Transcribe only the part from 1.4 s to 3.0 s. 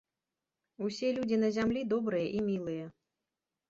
на зямлі добрыя і мілыя.